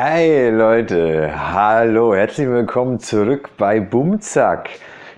[0.00, 4.68] Hey Leute, hallo, herzlich willkommen zurück bei Bumzack,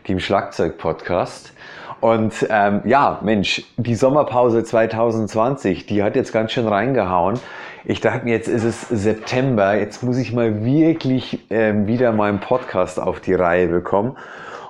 [0.09, 1.53] dem Schlagzeug-Podcast.
[2.01, 7.39] Und ähm, ja, Mensch, die Sommerpause 2020, die hat jetzt ganz schön reingehauen.
[7.85, 12.41] Ich dachte mir, jetzt ist es September, jetzt muss ich mal wirklich ähm, wieder meinen
[12.41, 14.17] Podcast auf die Reihe bekommen.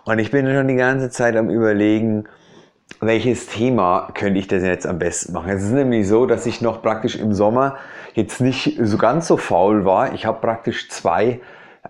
[0.07, 2.25] Und ich bin schon die ganze Zeit am Überlegen,
[3.01, 5.51] welches Thema könnte ich denn jetzt am besten machen?
[5.51, 7.77] Es ist nämlich so, dass ich noch praktisch im Sommer
[8.15, 10.15] jetzt nicht so ganz so faul war.
[10.15, 11.41] Ich habe praktisch zwei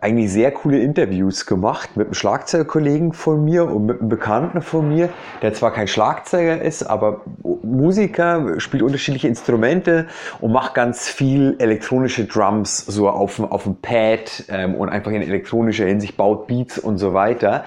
[0.01, 4.88] eigentlich sehr coole Interviews gemacht mit einem Schlagzeugkollegen von mir und mit einem Bekannten von
[4.88, 5.10] mir,
[5.43, 7.23] der zwar kein Schlagzeuger ist, aber
[7.62, 10.06] Musiker, spielt unterschiedliche Instrumente
[10.41, 15.23] und macht ganz viel elektronische Drums so auf, auf dem Pad ähm, und einfach in
[15.23, 17.65] elektronischer Hinsicht baut Beats und so weiter.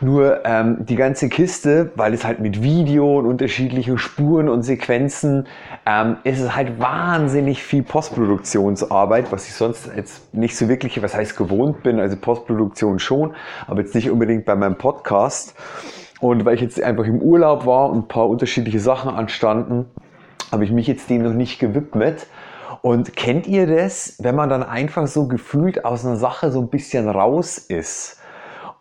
[0.00, 5.46] Nur ähm, die ganze Kiste, weil es halt mit Video und unterschiedlichen Spuren und Sequenzen,
[5.86, 11.14] ähm, ist es halt wahnsinnig viel Postproduktionsarbeit, was ich sonst jetzt nicht so wirklich, was
[11.14, 13.34] heißt gewohnt bin, also Postproduktion schon,
[13.68, 15.54] aber jetzt nicht unbedingt bei meinem Podcast.
[16.20, 19.86] Und weil ich jetzt einfach im Urlaub war und ein paar unterschiedliche Sachen anstanden,
[20.50, 22.26] habe ich mich jetzt dem noch nicht gewidmet.
[22.82, 26.68] Und kennt ihr das, wenn man dann einfach so gefühlt aus einer Sache so ein
[26.68, 28.18] bisschen raus ist?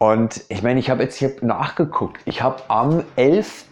[0.04, 2.20] Und ich meine, ich habe jetzt hier nachgeguckt.
[2.26, 3.68] Ich habe am 11.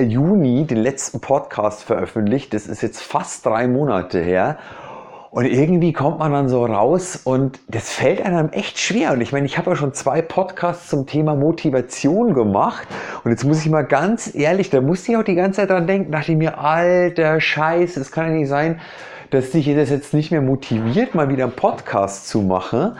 [0.00, 2.54] Juni den letzten Podcast veröffentlicht.
[2.54, 4.56] Das ist jetzt fast drei Monate her.
[5.30, 9.12] Und irgendwie kommt man dann so raus und das fällt einem echt schwer.
[9.12, 12.88] Und ich meine, ich habe ja schon zwei Podcasts zum Thema Motivation gemacht.
[13.24, 15.86] Und jetzt muss ich mal ganz ehrlich, da musste ich auch die ganze Zeit dran
[15.86, 18.80] denken, dachte ich mir, alter Scheiß, es kann ja nicht sein,
[19.28, 22.96] dass dich das jetzt nicht mehr motiviert, mal wieder einen Podcast zu machen.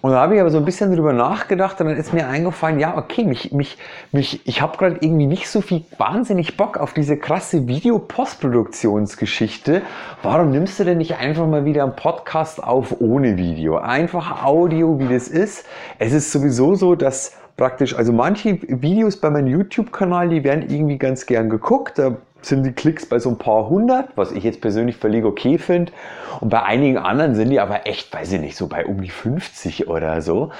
[0.00, 2.78] Und da habe ich aber so ein bisschen drüber nachgedacht und dann ist mir eingefallen,
[2.78, 3.76] ja, okay, mich, mich,
[4.12, 9.82] mich, ich habe gerade irgendwie nicht so viel wahnsinnig Bock auf diese krasse Video-Postproduktionsgeschichte.
[10.22, 13.78] Warum nimmst du denn nicht einfach mal wieder einen Podcast auf ohne Video?
[13.78, 15.66] Einfach Audio, wie das ist.
[15.98, 20.96] Es ist sowieso so, dass praktisch, also manche Videos bei meinem YouTube-Kanal, die werden irgendwie
[20.96, 21.98] ganz gern geguckt.
[21.98, 25.58] Da sind die Klicks bei so ein paar hundert, was ich jetzt persönlich völlig okay
[25.58, 25.92] finde.
[26.40, 29.10] Und bei einigen anderen sind die aber echt, weiß ich nicht, so bei um die
[29.10, 30.50] 50 oder so.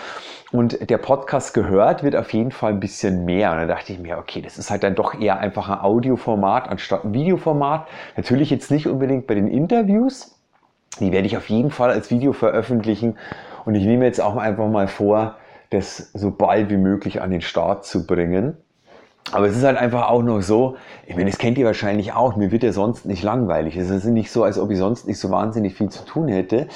[0.50, 3.52] Und der Podcast gehört wird auf jeden Fall ein bisschen mehr.
[3.52, 6.68] Und da dachte ich mir, okay, das ist halt dann doch eher einfach ein Audioformat
[6.68, 7.86] anstatt ein Videoformat.
[8.16, 10.34] Natürlich jetzt nicht unbedingt bei den Interviews.
[11.00, 13.18] Die werde ich auf jeden Fall als Video veröffentlichen.
[13.64, 15.36] Und ich nehme jetzt auch einfach mal vor,
[15.70, 18.56] das so bald wie möglich an den Start zu bringen.
[19.32, 22.36] Aber es ist halt einfach auch noch so, ich meine, das kennt ihr wahrscheinlich auch,
[22.36, 23.76] mir wird ja sonst nicht langweilig.
[23.76, 26.68] Es ist nicht so, als ob ich sonst nicht so wahnsinnig viel zu tun hätte,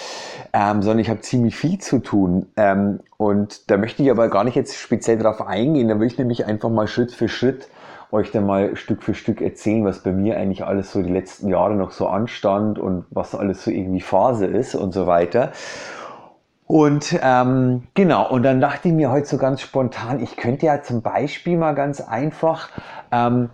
[0.53, 2.47] ähm, sondern ich habe ziemlich viel zu tun.
[2.57, 6.19] Ähm, und da möchte ich aber gar nicht jetzt speziell darauf eingehen, da will ich
[6.19, 7.69] nämlich einfach mal Schritt für Schritt
[8.13, 11.49] euch dann mal Stück für Stück erzählen, was bei mir eigentlich alles so die letzten
[11.49, 15.53] Jahre noch so anstand und was alles so irgendwie Phase ist und so weiter.
[16.73, 20.83] Und ähm, genau, und dann dachte ich mir heute so ganz spontan, ich könnte ja
[20.83, 22.71] zum Beispiel mal ganz einfach
[23.11, 23.51] ähm,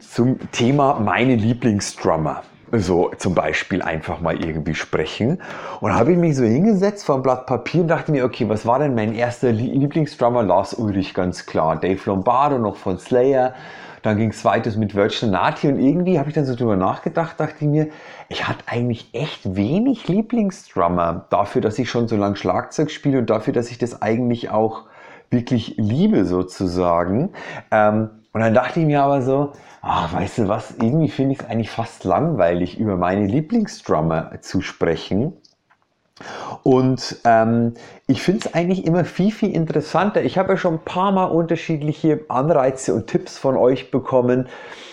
[0.00, 2.42] zum Thema meine Lieblingsdrummer
[2.72, 5.40] so zum Beispiel einfach mal irgendwie sprechen.
[5.80, 8.66] Und habe ich mich so hingesetzt vor ein Blatt Papier und dachte mir, okay, was
[8.66, 10.42] war denn mein erster Lieblingsdrummer?
[10.42, 11.80] Lars Ulrich, ganz klar.
[11.80, 13.54] Dave Lombardo noch von Slayer.
[14.02, 17.38] Dann ging es weiter mit Virtual Nati und irgendwie habe ich dann so drüber nachgedacht,
[17.38, 17.88] dachte ich mir,
[18.28, 23.30] ich hatte eigentlich echt wenig Lieblingsdrummer dafür, dass ich schon so lange Schlagzeug spiele und
[23.30, 24.84] dafür, dass ich das eigentlich auch
[25.30, 27.30] wirklich liebe sozusagen.
[27.70, 29.52] Ähm, und dann dachte ich mir aber so,
[29.82, 34.62] ach, weißt du was, irgendwie finde ich es eigentlich fast langweilig, über meine Lieblingsdrummer zu
[34.62, 35.34] sprechen.
[36.62, 37.74] Und ähm,
[38.06, 40.22] ich finde es eigentlich immer viel, viel interessanter.
[40.22, 44.48] Ich habe ja schon ein paar Mal unterschiedliche Anreize und Tipps von euch bekommen.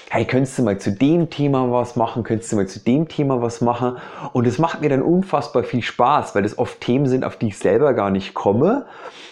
[0.09, 2.23] Hey, könntest du mal zu dem Thema was machen?
[2.23, 3.97] Könntest du mal zu dem Thema was machen?
[4.33, 7.49] Und es macht mir dann unfassbar viel Spaß, weil das oft Themen sind, auf die
[7.49, 8.85] ich selber gar nicht komme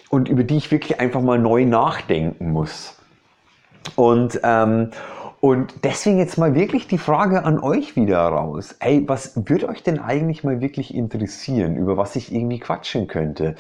[0.10, 2.96] und über die ich wirklich einfach mal neu nachdenken muss.
[3.96, 4.92] Und, ähm,
[5.40, 8.76] und deswegen jetzt mal wirklich die Frage an euch wieder raus.
[8.80, 13.56] Ey, was würde euch denn eigentlich mal wirklich interessieren, über was ich irgendwie quatschen könnte?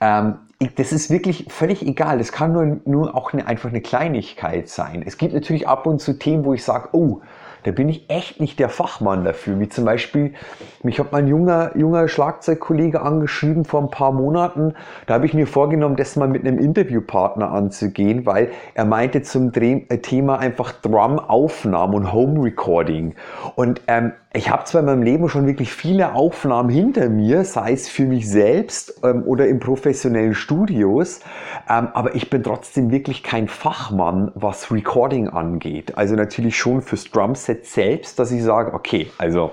[0.00, 0.38] Ähm,
[0.76, 2.18] das ist wirklich völlig egal.
[2.18, 5.02] Das kann nur, nur auch eine, einfach eine Kleinigkeit sein.
[5.06, 7.20] Es gibt natürlich ab und zu Themen, wo ich sage, oh,
[7.64, 9.58] da bin ich echt nicht der Fachmann dafür.
[9.60, 10.34] Wie zum Beispiel,
[10.82, 14.74] mich hat mein junger, junger Schlagzeugkollege angeschrieben vor ein paar Monaten.
[15.06, 19.52] Da habe ich mir vorgenommen, das mal mit einem Interviewpartner anzugehen, weil er meinte zum
[19.54, 23.14] äh, Thema einfach Drum-Aufnahmen und Home-Recording.
[23.56, 27.72] Und ähm, ich habe zwar in meinem Leben schon wirklich viele Aufnahmen hinter mir, sei
[27.72, 31.20] es für mich selbst ähm, oder in professionellen Studios,
[31.68, 35.96] ähm, aber ich bin trotzdem wirklich kein Fachmann, was Recording angeht.
[35.96, 39.50] Also natürlich schon fürs Drumset selbst, dass ich sage, okay, also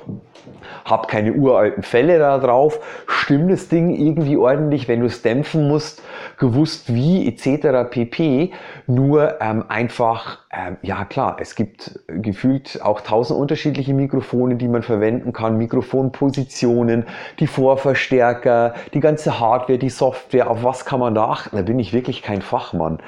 [0.85, 5.67] habe keine uralten Fälle da drauf, stimmt das Ding irgendwie ordentlich, wenn du es dämpfen
[5.67, 6.01] musst,
[6.37, 7.89] gewusst wie etc.
[7.89, 8.51] pp.
[8.87, 14.83] Nur ähm, einfach, ähm, ja klar, es gibt gefühlt auch tausend unterschiedliche Mikrofone, die man
[14.83, 17.05] verwenden kann, Mikrofonpositionen,
[17.39, 21.55] die Vorverstärker, die ganze Hardware, die Software, auf was kann man da achten?
[21.55, 22.99] Da bin ich wirklich kein Fachmann.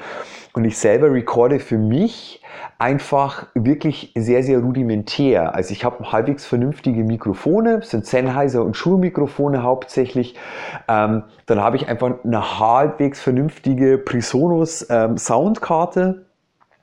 [0.58, 2.42] Und ich selber recorde für mich
[2.78, 5.54] einfach wirklich sehr, sehr rudimentär.
[5.54, 10.34] Also ich habe halbwegs vernünftige Mikrofone, sind Sennheiser und Schulmikrofone hauptsächlich.
[10.88, 16.24] Ähm, dann habe ich einfach eine halbwegs vernünftige Presonus ähm, Soundkarte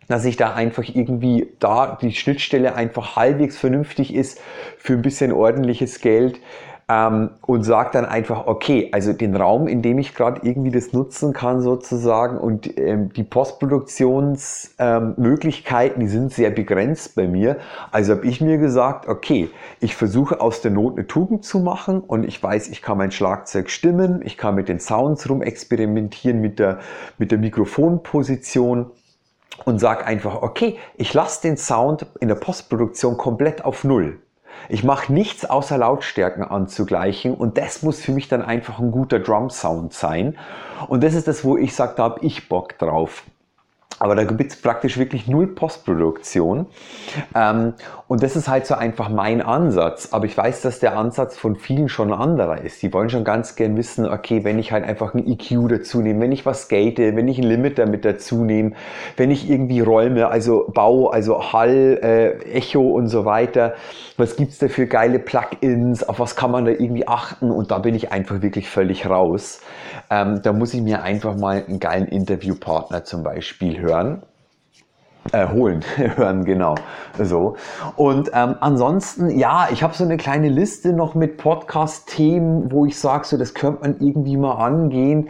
[0.07, 4.39] dass ich da einfach irgendwie da die Schnittstelle einfach halbwegs vernünftig ist
[4.77, 6.39] für ein bisschen ordentliches Geld
[6.87, 10.93] ähm, und sage dann einfach, okay, also den Raum, in dem ich gerade irgendwie das
[10.93, 17.57] nutzen kann sozusagen und ähm, die Postproduktionsmöglichkeiten, ähm, die sind sehr begrenzt bei mir.
[17.91, 19.49] Also habe ich mir gesagt, okay,
[19.79, 23.11] ich versuche aus der Not eine Tugend zu machen und ich weiß, ich kann mein
[23.11, 26.77] Schlagzeug stimmen, ich kann mit den Sounds rum experimentieren, mit der,
[27.17, 28.91] mit der Mikrofonposition
[29.63, 34.19] und sage einfach, okay, ich lasse den Sound in der Postproduktion komplett auf Null.
[34.69, 39.19] Ich mache nichts außer Lautstärken anzugleichen und das muss für mich dann einfach ein guter
[39.19, 40.37] Drum-Sound sein.
[40.87, 43.23] Und das ist das, wo ich sage, da habe ich Bock drauf.
[43.99, 46.65] Aber da gibt es praktisch wirklich null Postproduktion.
[47.33, 47.73] Ähm,
[48.07, 50.09] und das ist halt so einfach mein Ansatz.
[50.11, 52.81] Aber ich weiß, dass der Ansatz von vielen schon ein anderer ist.
[52.83, 56.19] Die wollen schon ganz gern wissen, okay, wenn ich halt einfach ein EQ dazu nehme,
[56.21, 58.73] wenn ich was skate, wenn ich ein Limiter mit dazu nehme,
[59.15, 63.75] wenn ich irgendwie Räume, also Bau, also Hall, äh, Echo und so weiter,
[64.17, 67.49] was gibt's da für geile Plugins, auf was kann man da irgendwie achten?
[67.49, 69.61] Und da bin ich einfach wirklich völlig raus.
[70.09, 73.84] Ähm, da muss ich mir einfach mal einen geilen Interviewpartner zum Beispiel hören.
[75.31, 76.75] Äh, holen, hören, genau.
[77.17, 77.55] So.
[77.95, 82.99] Und ähm, ansonsten, ja, ich habe so eine kleine Liste noch mit Podcast-Themen, wo ich
[82.99, 85.29] sage, so, das könnte man irgendwie mal angehen.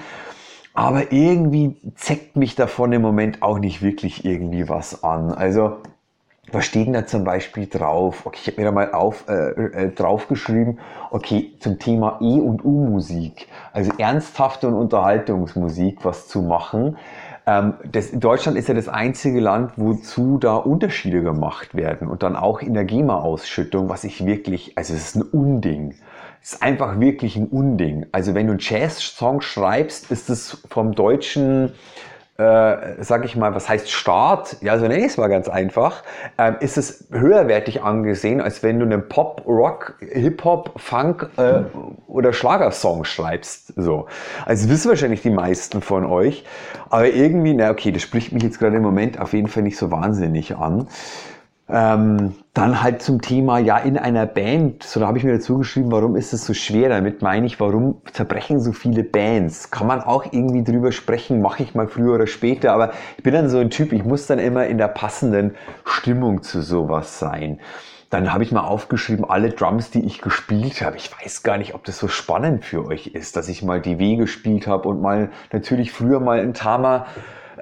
[0.74, 5.32] Aber irgendwie zeckt mich davon im Moment auch nicht wirklich irgendwie was an.
[5.32, 5.78] Also,
[6.52, 8.26] was steht denn da zum Beispiel drauf?
[8.26, 10.80] Okay, ich habe mir da mal auf, äh, äh, draufgeschrieben,
[11.12, 16.98] okay, zum Thema E- und U-Musik, also ernsthafte und Unterhaltungsmusik, was zu machen.
[17.48, 22.36] Ähm, das, Deutschland ist ja das einzige Land, wozu da Unterschiede gemacht werden und dann
[22.36, 25.94] auch in der GEMA-Ausschüttung, was ich wirklich, also es ist ein Unding.
[26.42, 28.06] Es ist einfach wirklich ein Unding.
[28.12, 31.74] Also wenn du einen Jazz-Song schreibst, ist es vom deutschen
[32.38, 34.58] äh, sag ich mal, was heißt Start?
[34.62, 36.04] Ja, so nenne ich es mal ganz einfach,
[36.38, 41.62] ähm, ist es höherwertig angesehen, als wenn du einen Pop, Rock, Hip-Hop, Funk äh,
[42.08, 43.74] oder Schlagersong schreibst.
[43.78, 44.08] So.
[44.46, 46.44] Also wissen wahrscheinlich die meisten von euch.
[46.90, 49.78] Aber irgendwie, na okay, das spricht mich jetzt gerade im Moment auf jeden Fall nicht
[49.78, 50.88] so wahnsinnig an.
[51.68, 55.58] Ähm, dann halt zum Thema, ja, in einer Band, so da habe ich mir dazu
[55.58, 56.90] geschrieben, warum ist es so schwer?
[56.90, 59.72] Damit meine ich, warum zerbrechen so viele Bands?
[59.72, 63.34] Kann man auch irgendwie drüber sprechen, mache ich mal früher oder später, aber ich bin
[63.34, 67.60] dann so ein Typ, ich muss dann immer in der passenden Stimmung zu sowas sein.
[68.12, 70.98] Dann habe ich mal aufgeschrieben, alle Drums, die ich gespielt habe.
[70.98, 73.98] Ich weiß gar nicht, ob das so spannend für euch ist, dass ich mal die
[73.98, 77.08] W gespielt habe und mal natürlich früher mal in Tama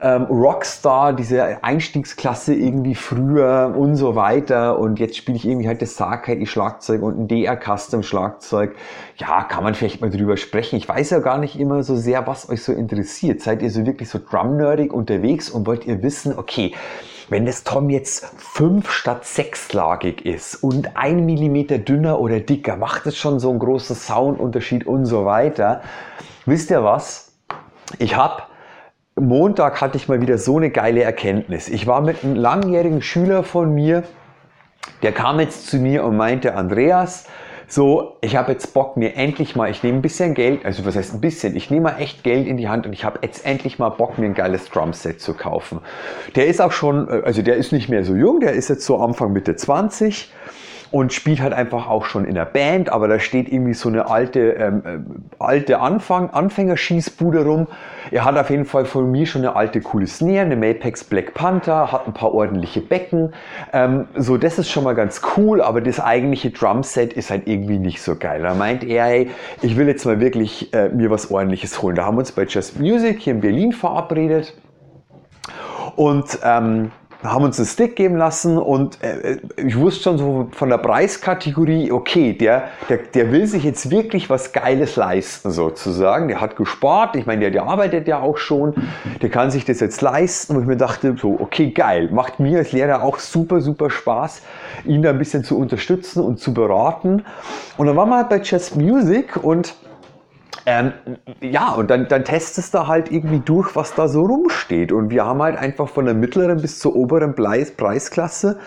[0.04, 4.78] ähm, Rockstar, diese Einstiegsklasse irgendwie früher und so weiter.
[4.78, 8.76] Und jetzt spiele ich irgendwie halt das Sarkite Schlagzeug und ein DR Custom Schlagzeug.
[9.16, 10.76] Ja, kann man vielleicht mal drüber sprechen.
[10.76, 13.42] Ich weiß ja gar nicht immer so sehr, was euch so interessiert.
[13.42, 16.74] Seid ihr so wirklich so drum-nerdig unterwegs und wollt ihr wissen, okay,
[17.30, 23.06] wenn das Tom jetzt fünf statt sechslagig ist und ein Millimeter dünner oder dicker, macht
[23.08, 25.82] es schon so einen großen Soundunterschied und so weiter.
[26.46, 27.32] Wisst ihr was?
[28.00, 28.44] Ich habe
[29.16, 31.70] Montag hatte ich mal wieder so eine geile Erkenntnis.
[31.70, 34.04] Ich war mit einem langjährigen Schüler von mir,
[35.04, 37.28] der kam jetzt zu mir und meinte, Andreas,
[37.68, 40.96] so, ich habe jetzt Bock, mir endlich mal, ich nehme ein bisschen Geld, also was
[40.96, 43.46] heißt ein bisschen, ich nehme mal echt Geld in die Hand und ich habe jetzt
[43.46, 45.80] endlich mal Bock, mir ein geiles Drumset zu kaufen.
[46.36, 48.86] Der ist auch schon, äh, also der ist nicht mehr so jung, der ist jetzt
[48.86, 50.32] so Anfang Mitte 20
[50.94, 54.12] und spielt halt einfach auch schon in der Band, aber da steht irgendwie so eine
[54.12, 57.66] alte, ähm, äh, alte Anfang, Anfängerschießbude rum.
[58.12, 61.34] Er hat auf jeden Fall von mir schon eine alte coole Snare, eine Mapex Black
[61.34, 63.34] Panther, hat ein paar ordentliche Becken.
[63.74, 67.80] Ähm, so, das ist schon mal ganz cool, aber das eigentliche Drumset ist halt irgendwie
[67.80, 68.44] nicht so geil.
[68.44, 69.32] Da meint er, hey,
[69.64, 71.96] ich will jetzt mal wirklich äh, mir was ordentliches holen.
[71.96, 74.54] Da haben wir uns bei Just Music hier in Berlin verabredet
[75.96, 76.92] und ähm,
[77.24, 81.92] haben uns einen Stick geben lassen und äh, ich wusste schon so von der Preiskategorie,
[81.92, 86.28] okay, der, der, der will sich jetzt wirklich was Geiles leisten sozusagen.
[86.28, 88.74] Der hat gespart, ich meine, der, der arbeitet ja auch schon,
[89.22, 92.60] der kann sich das jetzt leisten, wo ich mir dachte, so, okay, geil, macht mir
[92.60, 94.42] als Lehrer auch super, super Spaß,
[94.86, 97.24] ihn da ein bisschen zu unterstützen und zu beraten.
[97.78, 99.76] Und dann waren wir halt bei Chess Music und
[100.66, 100.94] ähm,
[101.42, 104.92] ja, und dann, dann testest du halt irgendwie durch, was da so rumsteht.
[104.92, 108.58] Und wir haben halt einfach von der mittleren bis zur oberen Preis Preisklasse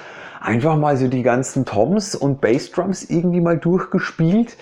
[0.41, 4.57] einfach mal so die ganzen Toms und Bassdrums irgendwie mal durchgespielt.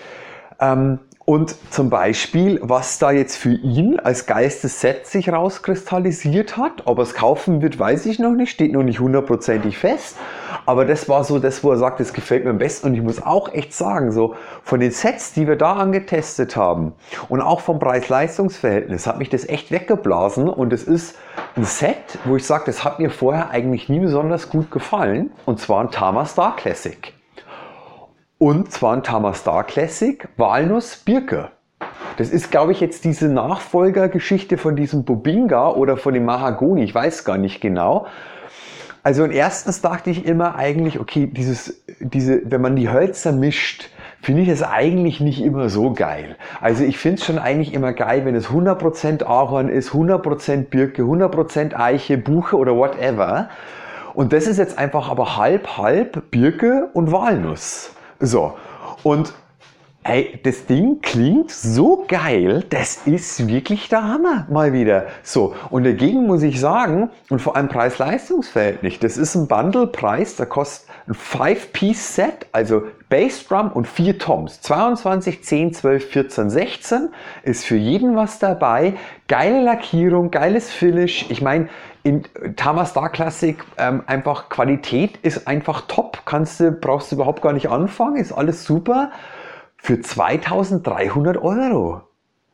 [0.59, 6.83] Ähm, und zum Beispiel, was da jetzt für ihn als geistes Set sich rauskristallisiert hat,
[6.85, 10.17] ob er es kaufen wird, weiß ich noch nicht, steht noch nicht hundertprozentig fest.
[10.67, 12.89] Aber das war so das, wo er sagt, das gefällt mir am besten.
[12.89, 16.93] Und ich muss auch echt sagen, so von den Sets, die wir da angetestet haben
[17.27, 20.47] und auch vom Preis-Leistungs-Verhältnis hat mich das echt weggeblasen.
[20.47, 21.17] Und es ist
[21.55, 25.31] ein Set, wo ich sage, das hat mir vorher eigentlich nie besonders gut gefallen.
[25.45, 27.14] Und zwar ein Tama Star Classic.
[28.37, 31.51] Und zwar ein Tama Star Classic Walnuss Birke.
[32.17, 36.83] Das ist, glaube ich, jetzt diese Nachfolgergeschichte von diesem Bobinga oder von dem Mahagoni.
[36.83, 38.07] Ich weiß gar nicht genau.
[39.03, 43.89] Also und erstens dachte ich immer eigentlich, okay, dieses, diese, wenn man die Hölzer mischt,
[44.21, 46.35] finde ich es eigentlich nicht immer so geil.
[46.59, 51.03] Also ich finde es schon eigentlich immer geil, wenn es 100% Ahorn ist, 100% Birke,
[51.03, 53.47] 100% Eiche, Buche oder whatever.
[54.13, 57.94] Und das ist jetzt einfach aber halb, halb Birke und Walnuss.
[58.19, 58.57] So,
[59.03, 59.33] und
[60.05, 65.07] ey, das Ding klingt so geil, das ist wirklich der Hammer mal wieder.
[65.23, 70.45] So, und dagegen muss ich sagen, und vor allem Preis-Leistungs-Verhältnis, das ist ein Bundle-Preis, der
[70.45, 74.61] kostet ein 5-Piece-Set, also Bassdrum und vier Toms.
[74.61, 77.09] 22, 10, 12, 14, 16
[77.41, 78.93] ist für jeden was dabei.
[79.27, 81.25] Geile Lackierung, geiles Finish.
[81.29, 81.69] Ich meine,
[82.03, 82.23] in
[82.55, 86.21] Tama Star Classic ähm, einfach Qualität ist einfach top.
[86.25, 89.11] Kannst du, brauchst du überhaupt gar nicht anfangen, ist alles super.
[89.85, 92.01] Für 2300 Euro.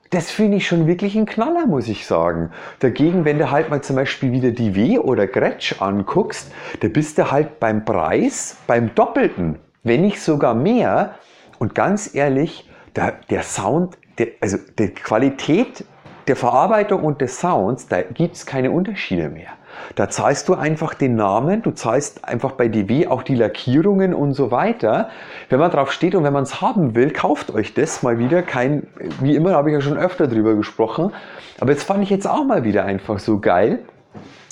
[0.10, 2.52] Das finde ich schon wirklich ein Knaller, muss ich sagen.
[2.80, 7.18] Dagegen, wenn du halt mal zum Beispiel wieder die W oder Gretsch anguckst, da bist
[7.18, 11.16] du halt beim Preis beim Doppelten, wenn nicht sogar mehr.
[11.58, 15.86] Und ganz ehrlich, der, der Sound, der, also die Qualität
[16.28, 19.52] der Verarbeitung und des Sounds, da gibt es keine Unterschiede mehr.
[19.96, 24.34] Da zahlst du einfach den Namen, du zahlst einfach bei DW auch die Lackierungen und
[24.34, 25.10] so weiter.
[25.50, 28.42] Wenn man drauf steht und wenn man es haben will, kauft euch das mal wieder.
[28.42, 28.88] Kein,
[29.20, 31.12] wie immer habe ich ja schon öfter drüber gesprochen.
[31.60, 33.80] Aber jetzt fand ich jetzt auch mal wieder einfach so geil.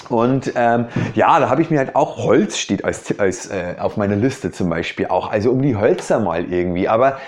[0.10, 3.98] Und ähm, ja, da habe ich mir halt auch Holz steht als, als äh, auf
[3.98, 5.32] meiner Liste zum Beispiel auch.
[5.32, 6.88] Also um die Hölzer mal irgendwie.
[6.88, 7.20] Aber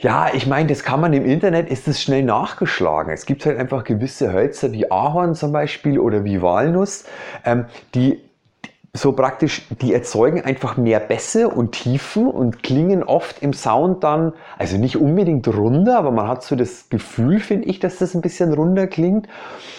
[0.00, 3.12] ja, ich meine, das kann man im Internet, ist es schnell nachgeschlagen.
[3.12, 7.04] Es gibt halt einfach gewisse Hölzer wie Ahorn zum Beispiel oder wie Walnuss,
[7.44, 8.20] ähm, die
[8.94, 14.32] so praktisch, die erzeugen einfach mehr Bässe und Tiefen und klingen oft im Sound dann,
[14.56, 18.22] also nicht unbedingt runder, aber man hat so das Gefühl, finde ich, dass das ein
[18.22, 19.28] bisschen runder klingt.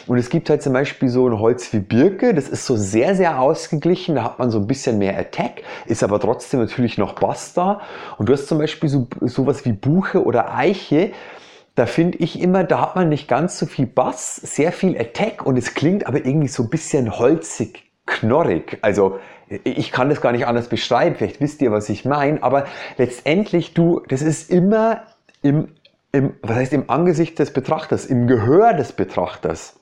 [0.06, 3.16] Und es gibt halt zum Beispiel so ein Holz wie Birke, das ist so sehr,
[3.16, 7.14] sehr ausgeglichen, da hat man so ein bisschen mehr Attack, ist aber trotzdem natürlich noch
[7.14, 7.82] Bass da.
[8.18, 11.12] Und du hast zum Beispiel so sowas wie Buche oder Eiche,
[11.76, 15.46] da finde ich immer, da hat man nicht ganz so viel Bass, sehr viel Attack
[15.46, 18.78] und es klingt aber irgendwie so ein bisschen holzig knorrig.
[18.82, 19.20] Also
[19.64, 22.66] ich kann das gar nicht anders beschreiben, vielleicht wisst ihr, was ich meine, aber
[22.98, 25.04] letztendlich du, das ist immer
[25.42, 25.70] im,
[26.12, 29.80] im, was heißt im Angesicht des Betrachters, im Gehör des Betrachters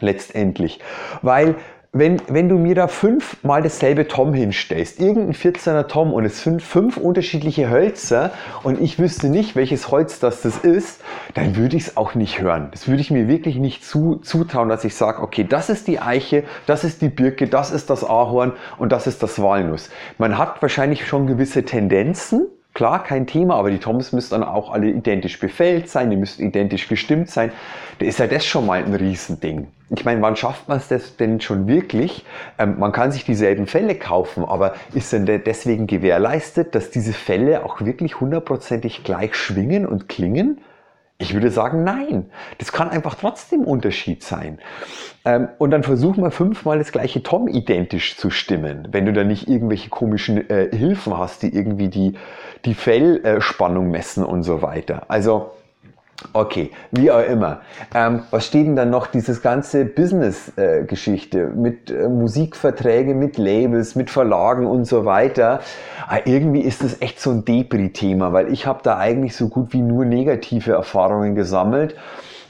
[0.00, 0.80] letztendlich.
[1.22, 1.56] Weil
[1.92, 6.62] wenn, wenn du mir da fünfmal dasselbe Tom hinstellst, irgendein 14er Tom und es sind
[6.62, 8.30] fünf unterschiedliche Hölzer
[8.62, 11.02] und ich wüsste nicht, welches Holz das, das ist,
[11.34, 12.68] dann würde ich es auch nicht hören.
[12.70, 15.98] Das würde ich mir wirklich nicht zu, zutrauen, dass ich sage, okay, das ist die
[15.98, 19.90] Eiche, das ist die Birke, das ist das Ahorn und das ist das Walnuss.
[20.16, 24.70] Man hat wahrscheinlich schon gewisse Tendenzen, Klar, kein Thema, aber die Toms müssen dann auch
[24.72, 27.50] alle identisch befällt sein, die müssen identisch gestimmt sein.
[27.98, 29.66] Da ist ja das schon mal ein Riesending.
[29.90, 32.24] Ich meine, wann schafft man es das denn schon wirklich?
[32.58, 37.64] Ähm, man kann sich dieselben Fälle kaufen, aber ist denn deswegen gewährleistet, dass diese Fälle
[37.64, 40.60] auch wirklich hundertprozentig gleich schwingen und klingen?
[41.20, 42.30] Ich würde sagen, nein.
[42.56, 44.58] Das kann einfach trotzdem Unterschied sein.
[45.26, 49.22] Ähm, und dann versuch mal fünfmal das gleiche Tom identisch zu stimmen, wenn du da
[49.22, 52.14] nicht irgendwelche komischen äh, Hilfen hast, die irgendwie die,
[52.64, 55.02] die Fellspannung messen und so weiter.
[55.08, 55.50] Also,
[56.32, 57.60] Okay, wie auch immer.
[57.94, 59.06] Ähm, was steht denn dann noch?
[59.06, 65.60] Dieses ganze Business-Geschichte äh, mit äh, Musikverträge, mit Labels, mit Verlagen und so weiter.
[66.06, 69.48] Aber ah, irgendwie ist das echt so ein Depri-Thema, weil ich habe da eigentlich so
[69.48, 71.96] gut wie nur negative Erfahrungen gesammelt.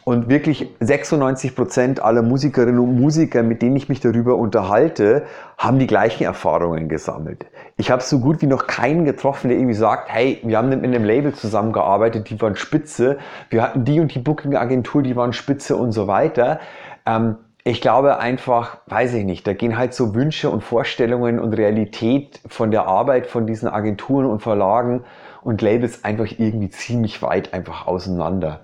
[0.05, 5.25] Und wirklich 96 Prozent aller Musikerinnen und Musiker, mit denen ich mich darüber unterhalte,
[5.59, 7.47] haben die gleichen Erfahrungen gesammelt.
[7.77, 10.83] Ich habe so gut wie noch keinen getroffen, der irgendwie sagt, hey, wir haben mit
[10.83, 13.19] einem Label zusammengearbeitet, die waren spitze,
[13.51, 16.61] wir hatten die und die Booking-Agentur, die waren spitze und so weiter.
[17.07, 21.53] Ähm, ich glaube einfach, weiß ich nicht, da gehen halt so Wünsche und Vorstellungen und
[21.53, 25.05] Realität von der Arbeit von diesen Agenturen und Verlagen
[25.43, 28.61] und Labels einfach irgendwie ziemlich weit einfach auseinander.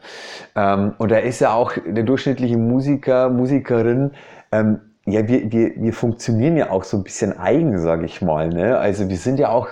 [0.55, 4.13] Ähm, und da ist ja auch der durchschnittliche Musiker, Musikerin,
[4.53, 8.49] ähm, ja, wir, wir, wir funktionieren ja auch so ein bisschen eigen, sage ich mal.
[8.49, 8.77] Ne?
[8.77, 9.69] Also wir sind ja auch,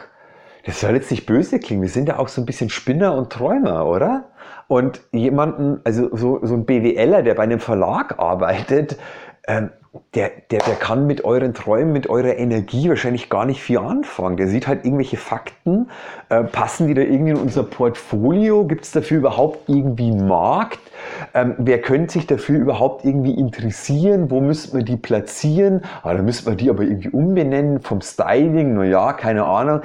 [0.65, 3.31] das soll jetzt nicht böse klingen, wir sind ja auch so ein bisschen Spinner und
[3.31, 4.31] Träumer, oder?
[4.69, 8.97] Und jemanden, also so, so ein BWLer, der bei einem Verlag arbeitet,
[9.47, 9.71] ähm,
[10.15, 14.37] der, der, der kann mit euren Träumen, mit eurer Energie wahrscheinlich gar nicht viel anfangen.
[14.37, 15.91] Der sieht halt irgendwelche Fakten,
[16.29, 18.65] äh, passen die da irgendwie in unser Portfolio?
[18.67, 20.81] Gibt es dafür überhaupt irgendwie einen Markt?
[21.33, 24.31] Ähm, wer könnte sich dafür überhaupt irgendwie interessieren?
[24.31, 25.83] Wo müsste man die platzieren?
[26.03, 29.83] Ah, da müsste man die aber irgendwie umbenennen vom Styling, naja, keine Ahnung.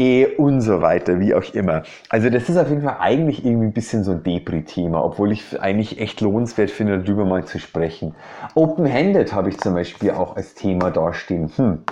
[0.00, 1.82] E und so weiter, wie auch immer.
[2.08, 5.60] Also das ist auf jeden Fall eigentlich irgendwie ein bisschen so ein Depri-Thema, obwohl ich
[5.60, 8.14] eigentlich echt lohnenswert finde, darüber mal zu sprechen.
[8.54, 11.50] Open-Handed habe ich zum Beispiel auch als Thema dastehen.
[11.56, 11.82] Hm.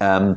[0.00, 0.36] Ähm,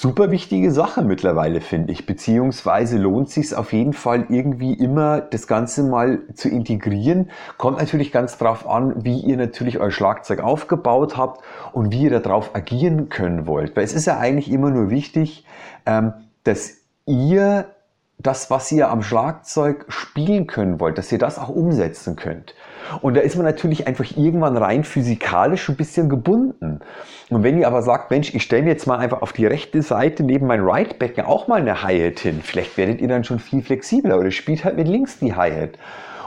[0.00, 2.06] super wichtige Sache mittlerweile, finde ich.
[2.06, 7.30] Beziehungsweise lohnt sich auf jeden Fall irgendwie immer, das Ganze mal zu integrieren.
[7.56, 12.20] Kommt natürlich ganz drauf an, wie ihr natürlich euer Schlagzeug aufgebaut habt und wie ihr
[12.20, 13.76] darauf agieren können wollt.
[13.76, 15.44] Weil es ist ja eigentlich immer nur wichtig,
[15.84, 16.12] ähm,
[16.44, 16.76] dass
[17.06, 17.66] ihr
[18.18, 22.54] das, was ihr am Schlagzeug spielen können wollt, dass ihr das auch umsetzen könnt.
[23.00, 26.80] Und da ist man natürlich einfach irgendwann rein physikalisch ein bisschen gebunden.
[27.30, 30.24] Und wenn ihr aber sagt, Mensch, ich stelle jetzt mal einfach auf die rechte Seite
[30.24, 34.18] neben mein Right-Becken auch mal eine Hi-Hat hin, vielleicht werdet ihr dann schon viel flexibler
[34.18, 35.78] oder spielt halt mit links die Hi-Hat.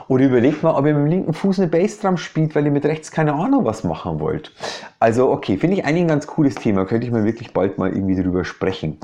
[0.07, 2.85] Oder überlegt mal, ob ihr mit dem linken Fuß eine Bassdrum spielt, weil ihr mit
[2.85, 4.51] rechts keine Ahnung was machen wollt.
[4.99, 6.85] Also okay, finde ich eigentlich ein ganz cooles Thema.
[6.85, 8.97] Könnte ich mal wirklich bald mal irgendwie drüber sprechen.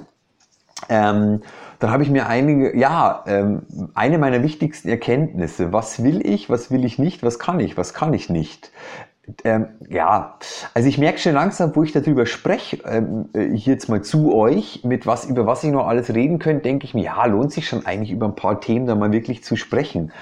[0.89, 1.41] Ähm,
[1.79, 3.61] dann habe ich mir einige, ja, ähm,
[3.93, 5.73] eine meiner wichtigsten Erkenntnisse.
[5.73, 8.71] Was will ich, was will ich nicht, was kann ich, was kann ich nicht?
[9.43, 10.37] Ähm, ja,
[10.73, 14.81] also ich merke schon langsam, wo ich darüber spreche, ähm, äh, jetzt mal zu euch,
[14.85, 17.67] mit was, über was ich noch alles reden könnte, denke ich mir, ja, lohnt sich
[17.67, 20.13] schon eigentlich über ein paar Themen da mal wirklich zu sprechen.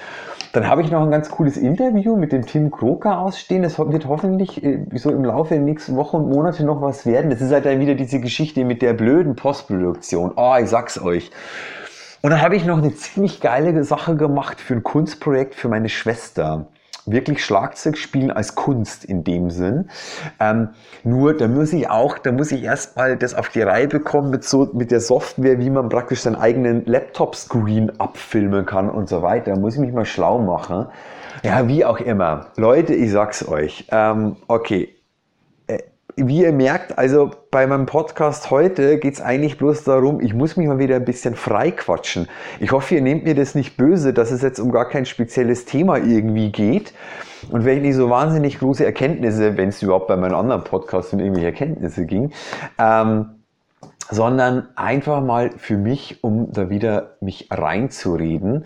[0.52, 3.62] Dann habe ich noch ein ganz cooles Interview mit dem Tim Kroker ausstehen.
[3.62, 7.30] Das wird hoffentlich äh, so im Laufe der nächsten Wochen und Monate noch was werden.
[7.30, 10.32] Das ist halt dann wieder diese Geschichte mit der blöden Postproduktion.
[10.36, 11.30] Oh, ich sag's euch.
[12.22, 15.88] Und dann habe ich noch eine ziemlich geile Sache gemacht für ein Kunstprojekt für meine
[15.88, 16.66] Schwester
[17.06, 19.88] wirklich Schlagzeug spielen als Kunst in dem Sinn.
[20.40, 20.70] Ähm,
[21.04, 24.44] nur da muss ich auch, da muss ich erstmal das auf die Reihe bekommen mit
[24.44, 29.52] so mit der Software, wie man praktisch seinen eigenen Laptop-Screen abfilmen kann und so weiter.
[29.52, 30.86] Da muss ich mich mal schlau machen.
[31.42, 32.46] Ja, wie auch immer.
[32.56, 33.86] Leute, ich sag's euch.
[33.90, 34.95] Ähm, okay,
[36.16, 40.56] wie ihr merkt, also bei meinem Podcast heute geht es eigentlich bloß darum, ich muss
[40.56, 42.26] mich mal wieder ein bisschen frei quatschen.
[42.58, 45.66] Ich hoffe, ihr nehmt mir das nicht böse, dass es jetzt um gar kein spezielles
[45.66, 46.94] Thema irgendwie geht.
[47.50, 51.12] Und wenn ich nicht so wahnsinnig große Erkenntnisse, wenn es überhaupt bei meinem anderen Podcast
[51.12, 52.32] um irgendwelche Erkenntnisse ging,
[52.78, 53.42] ähm,
[54.10, 58.64] sondern einfach mal für mich, um da wieder mich reinzureden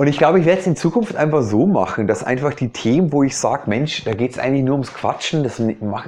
[0.00, 3.12] und ich glaube, ich werde es in Zukunft einfach so machen, dass einfach die Themen,
[3.12, 5.60] wo ich sage, Mensch, da geht es eigentlich nur ums Quatschen, das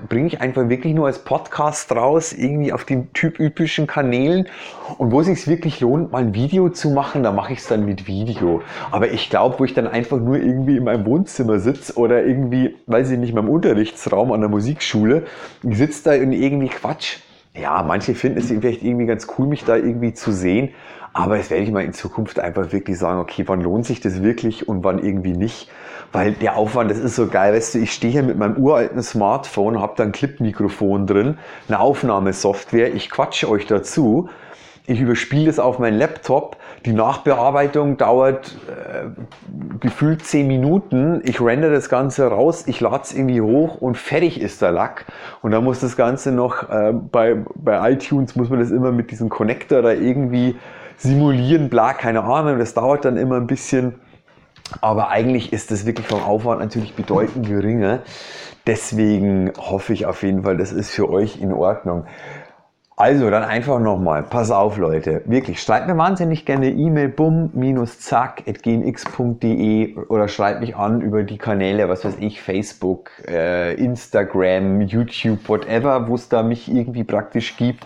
[0.09, 4.49] bringe ich einfach wirklich nur als Podcast raus, irgendwie auf den typüblichen Kanälen.
[4.97, 7.69] Und wo es sich wirklich lohnt, mal ein Video zu machen, da mache ich es
[7.69, 8.63] dann mit Video.
[8.91, 12.75] Aber ich glaube, wo ich dann einfach nur irgendwie in meinem Wohnzimmer sitze oder irgendwie,
[12.87, 15.25] weiß ich nicht, in meinem Unterrichtsraum an der Musikschule,
[15.65, 17.19] sitze da und irgendwie Quatsch.
[17.55, 20.71] Ja, manche finden es vielleicht irgendwie ganz cool, mich da irgendwie zu sehen.
[21.12, 24.23] Aber jetzt werde ich mal in Zukunft einfach wirklich sagen, okay, wann lohnt sich das
[24.23, 25.69] wirklich und wann irgendwie nicht.
[26.12, 29.03] Weil der Aufwand, das ist so geil, weißt du, ich stehe hier mit meinem uralten
[29.03, 31.38] Smartphone, habe da ein Clip-Mikrofon drin,
[31.69, 34.31] eine Aufnahmesoftware, ich quatsche euch dazu,
[34.87, 39.09] ich überspiele das auf meinen Laptop, die Nachbearbeitung dauert äh,
[39.79, 44.40] gefühlt 10 Minuten, ich render das Ganze raus, ich lade es irgendwie hoch und fertig
[44.40, 45.07] ist der Lack.
[45.42, 49.11] Und dann muss das Ganze noch, äh, bei, bei iTunes muss man das immer mit
[49.11, 50.57] diesem Connector da irgendwie
[50.97, 53.95] simulieren, bla, keine Ahnung, das dauert dann immer ein bisschen.
[54.81, 58.01] Aber eigentlich ist das wirklich vom Aufwand natürlich bedeutend geringer.
[58.66, 62.07] Deswegen hoffe ich auf jeden Fall, das ist für euch in Ordnung.
[63.03, 70.29] Also dann einfach nochmal, pass auf Leute, wirklich, schreibt mir wahnsinnig gerne E-Mail bum-zack.gmx.de oder
[70.29, 76.15] schreibt mich an über die Kanäle, was weiß ich, Facebook, äh, Instagram, YouTube, whatever, wo
[76.15, 77.83] es da mich irgendwie praktisch gibt.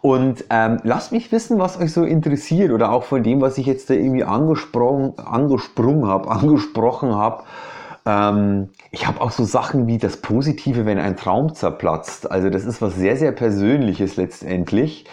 [0.00, 3.66] Und ähm, lasst mich wissen, was euch so interessiert oder auch von dem, was ich
[3.66, 7.42] jetzt da irgendwie angesprochen, angesprungen habe, angesprochen habe.
[8.06, 12.30] Ähm, ich habe auch so Sachen wie das Positive, wenn ein Traum zerplatzt.
[12.30, 15.06] Also das ist was sehr, sehr Persönliches letztendlich.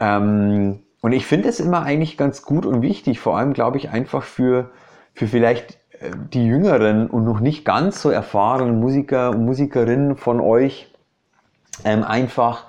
[0.00, 3.90] Ähm, und ich finde es immer eigentlich ganz gut und wichtig, vor allem glaube ich
[3.90, 4.70] einfach für,
[5.14, 10.40] für vielleicht äh, die jüngeren und noch nicht ganz so erfahrenen Musiker und Musikerinnen von
[10.40, 10.92] euch,
[11.84, 12.64] ähm, einfach,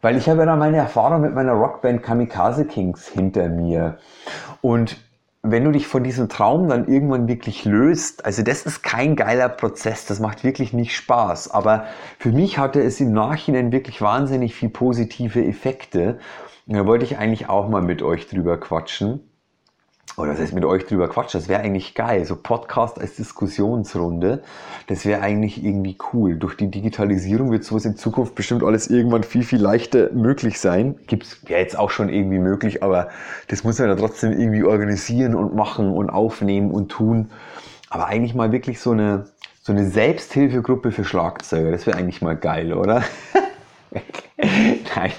[0.00, 3.98] weil ich habe ja da meine Erfahrung mit meiner Rockband Kamikaze Kings hinter mir.
[4.60, 4.96] Und
[5.42, 9.48] wenn du dich von diesem Traum dann irgendwann wirklich löst, also das ist kein geiler
[9.48, 11.50] Prozess, das macht wirklich nicht Spaß.
[11.50, 11.86] Aber
[12.18, 16.18] für mich hatte es im Nachhinein wirklich wahnsinnig viel positive Effekte.
[16.66, 19.31] Da wollte ich eigentlich auch mal mit euch drüber quatschen
[20.16, 22.24] oder das heißt mit euch drüber quatschen, das wäre eigentlich geil.
[22.26, 24.42] So Podcast als Diskussionsrunde,
[24.86, 26.36] das wäre eigentlich irgendwie cool.
[26.36, 30.96] Durch die Digitalisierung wird sowas in Zukunft bestimmt alles irgendwann viel, viel leichter möglich sein.
[31.06, 33.08] Gibt's ja jetzt auch schon irgendwie möglich, aber
[33.48, 37.30] das muss man ja trotzdem irgendwie organisieren und machen und aufnehmen und tun.
[37.88, 39.26] Aber eigentlich mal wirklich so eine,
[39.62, 43.02] so eine Selbsthilfegruppe für Schlagzeuger, das wäre eigentlich mal geil, oder?
[44.36, 45.12] Nein,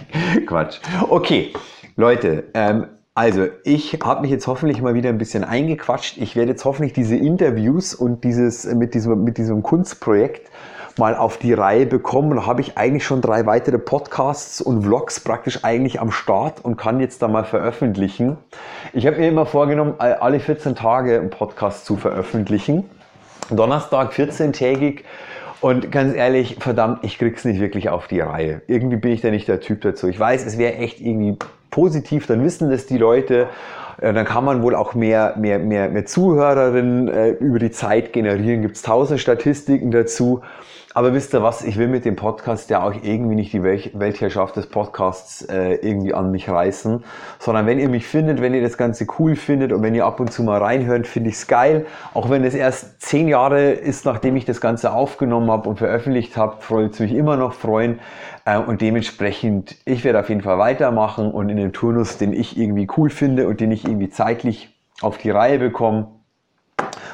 [0.46, 0.80] Quatsch.
[1.10, 1.54] Okay,
[1.96, 6.18] Leute, ähm, also, ich habe mich jetzt hoffentlich mal wieder ein bisschen eingequatscht.
[6.18, 10.50] Ich werde jetzt hoffentlich diese Interviews und dieses mit diesem, mit diesem Kunstprojekt
[10.98, 12.36] mal auf die Reihe bekommen.
[12.36, 16.76] Da habe ich eigentlich schon drei weitere Podcasts und Vlogs praktisch eigentlich am Start und
[16.78, 18.38] kann jetzt da mal veröffentlichen.
[18.94, 22.90] Ich habe mir immer vorgenommen, alle 14 Tage einen Podcast zu veröffentlichen.
[23.50, 25.02] Donnerstag 14-tägig.
[25.62, 28.62] Und ganz ehrlich, verdammt, ich krieg's nicht wirklich auf die Reihe.
[28.68, 30.08] Irgendwie bin ich da nicht der Typ dazu.
[30.08, 31.38] Ich weiß, es wäre echt irgendwie
[31.74, 33.48] positiv, dann wissen das die Leute.
[34.02, 38.14] Äh, dann kann man wohl auch mehr, mehr, mehr, mehr Zuhörerinnen äh, über die Zeit
[38.14, 38.62] generieren.
[38.62, 40.42] Gibt es tausend Statistiken dazu.
[40.96, 44.56] Aber wisst ihr was, ich will mit dem Podcast ja auch irgendwie nicht die Weltherrschaft
[44.56, 47.04] des Podcasts äh, irgendwie an mich reißen,
[47.40, 50.20] sondern wenn ihr mich findet, wenn ihr das Ganze cool findet und wenn ihr ab
[50.20, 51.88] und zu mal reinhört, finde ich es geil.
[52.14, 56.38] Auch wenn es erst zehn Jahre ist, nachdem ich das Ganze aufgenommen habe und veröffentlicht
[56.38, 58.00] habe, freut es mich immer noch freuen.
[58.46, 62.56] Äh, und dementsprechend, ich werde auf jeden Fall weitermachen und in dem Turnus, den ich
[62.56, 66.08] irgendwie cool finde und den ich irgendwie zeitlich auf die Reihe bekomme.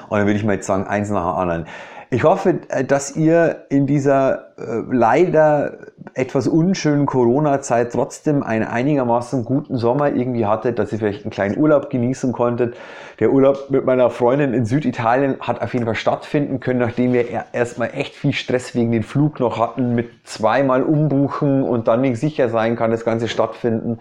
[0.10, 1.66] Und dann würde ich mal jetzt sagen, eins nach dem anderen.
[2.12, 5.78] Ich hoffe, äh, dass ihr in dieser äh, leider
[6.16, 11.56] etwas unschönen Corona-Zeit trotzdem einen einigermaßen guten Sommer irgendwie hattet, dass ihr vielleicht einen kleinen
[11.56, 12.76] Urlaub genießen konntet.
[13.20, 17.26] Der Urlaub mit meiner Freundin in Süditalien hat auf jeden Fall stattfinden können, nachdem wir
[17.54, 22.20] erstmal echt viel Stress wegen den Flug noch hatten, mit zweimal umbuchen und dann nicht
[22.20, 24.00] sicher sein kann, das Ganze stattfinden.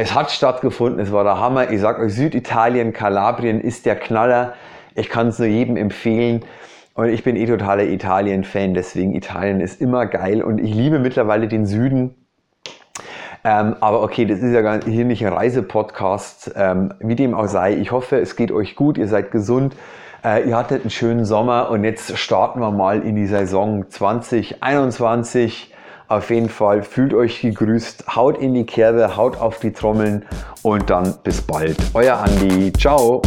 [0.00, 1.72] Es hat stattgefunden, es war der Hammer.
[1.72, 4.54] Ich sag euch, Süditalien, Kalabrien ist der Knaller.
[4.94, 6.44] Ich kann es nur jedem empfehlen.
[6.94, 11.48] Und ich bin eh totaler Italien-Fan, deswegen Italien ist immer geil und ich liebe mittlerweile
[11.48, 12.14] den Süden.
[13.42, 16.52] Ähm, aber okay, das ist ja hier nicht ein Reisepodcast.
[16.54, 19.74] Ähm, wie dem auch sei, ich hoffe, es geht euch gut, ihr seid gesund,
[20.24, 25.74] äh, ihr hattet einen schönen Sommer und jetzt starten wir mal in die Saison 2021.
[26.08, 30.24] Auf jeden Fall fühlt euch gegrüßt, haut in die Kerbe, haut auf die Trommeln
[30.62, 31.76] und dann bis bald.
[31.92, 33.20] Euer Andi, ciao.